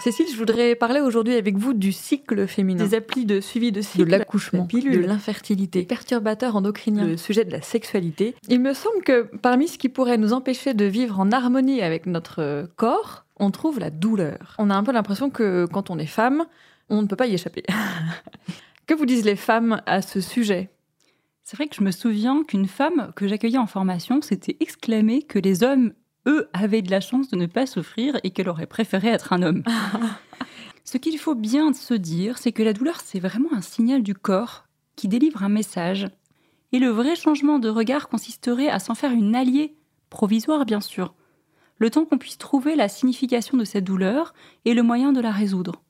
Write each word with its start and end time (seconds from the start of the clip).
Cécile, 0.00 0.28
je 0.32 0.36
voudrais 0.36 0.74
parler 0.76 1.00
aujourd'hui 1.00 1.34
avec 1.34 1.58
vous 1.58 1.74
du 1.74 1.92
cycle 1.92 2.46
féminin. 2.46 2.82
Des 2.82 2.94
applis 2.94 3.26
de 3.26 3.38
suivi 3.38 3.70
de 3.70 3.82
cycle, 3.82 4.06
de 4.06 4.10
l'accouchement, 4.10 4.66
de 4.66 4.98
l'infertilité, 4.98 5.82
perturbateurs 5.82 6.56
endocriniens, 6.56 7.06
le 7.06 7.18
sujet 7.18 7.44
de 7.44 7.50
la 7.50 7.60
sexualité. 7.60 8.34
Il 8.48 8.60
me 8.60 8.72
semble 8.72 9.02
que 9.04 9.28
parmi 9.42 9.68
ce 9.68 9.76
qui 9.76 9.90
pourrait 9.90 10.16
nous 10.16 10.32
empêcher 10.32 10.72
de 10.72 10.86
vivre 10.86 11.20
en 11.20 11.30
harmonie 11.32 11.82
avec 11.82 12.06
notre 12.06 12.70
corps, 12.76 13.26
on 13.38 13.50
trouve 13.50 13.78
la 13.78 13.90
douleur. 13.90 14.54
On 14.56 14.70
a 14.70 14.74
un 14.74 14.82
peu 14.82 14.92
l'impression 14.92 15.28
que 15.28 15.66
quand 15.70 15.90
on 15.90 15.98
est 15.98 16.06
femme, 16.06 16.46
on 16.88 17.02
ne 17.02 17.06
peut 17.06 17.16
pas 17.16 17.26
y 17.26 17.34
échapper. 17.34 17.64
que 18.86 18.94
vous 18.94 19.04
disent 19.04 19.26
les 19.26 19.36
femmes 19.36 19.82
à 19.84 20.00
ce 20.00 20.22
sujet? 20.22 20.70
C'est 21.44 21.56
vrai 21.56 21.66
que 21.66 21.76
je 21.76 21.82
me 21.82 21.90
souviens 21.90 22.42
qu'une 22.44 22.68
femme 22.68 23.12
que 23.16 23.28
j'accueillais 23.28 23.58
en 23.58 23.66
formation 23.66 24.22
s'était 24.22 24.56
exclamée 24.60 25.22
que 25.22 25.38
les 25.38 25.62
hommes 25.62 25.92
eux 26.26 26.48
avaient 26.52 26.82
de 26.82 26.90
la 26.90 27.00
chance 27.00 27.28
de 27.28 27.36
ne 27.36 27.46
pas 27.46 27.66
souffrir 27.66 28.18
et 28.22 28.30
qu'elle 28.30 28.48
aurait 28.48 28.66
préféré 28.66 29.08
être 29.08 29.32
un 29.32 29.42
homme. 29.42 29.62
Ce 30.84 30.98
qu'il 30.98 31.18
faut 31.18 31.34
bien 31.34 31.72
se 31.72 31.94
dire, 31.94 32.38
c'est 32.38 32.52
que 32.52 32.62
la 32.62 32.72
douleur, 32.72 33.00
c'est 33.04 33.20
vraiment 33.20 33.52
un 33.52 33.60
signal 33.60 34.02
du 34.02 34.14
corps 34.14 34.64
qui 34.96 35.08
délivre 35.08 35.42
un 35.42 35.48
message. 35.48 36.08
Et 36.72 36.78
le 36.78 36.88
vrai 36.88 37.16
changement 37.16 37.58
de 37.58 37.68
regard 37.68 38.08
consisterait 38.08 38.68
à 38.68 38.78
s'en 38.78 38.94
faire 38.94 39.12
une 39.12 39.34
alliée, 39.34 39.76
provisoire 40.08 40.64
bien 40.64 40.80
sûr, 40.80 41.14
le 41.78 41.90
temps 41.90 42.04
qu'on 42.04 42.18
puisse 42.18 42.38
trouver 42.38 42.76
la 42.76 42.88
signification 42.88 43.56
de 43.56 43.64
cette 43.64 43.84
douleur 43.84 44.34
et 44.64 44.74
le 44.74 44.82
moyen 44.82 45.12
de 45.12 45.20
la 45.20 45.30
résoudre. 45.30 45.82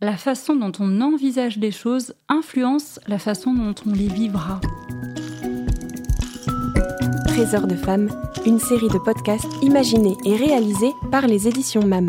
La 0.00 0.16
façon 0.16 0.56
dont 0.56 0.72
on 0.78 1.00
envisage 1.00 1.56
les 1.56 1.70
choses 1.70 2.14
influence 2.28 3.00
la 3.06 3.18
façon 3.18 3.54
dont 3.54 3.74
on 3.86 3.92
les 3.92 4.08
vivra. 4.08 4.60
Trésor 7.28 7.66
de 7.66 7.76
femmes, 7.76 8.10
une 8.46 8.60
série 8.60 8.88
de 8.88 8.98
podcasts 8.98 9.62
imaginés 9.62 10.16
et 10.24 10.36
réalisés 10.36 10.94
par 11.10 11.26
les 11.26 11.48
éditions 11.48 11.84
MAM. 11.84 12.06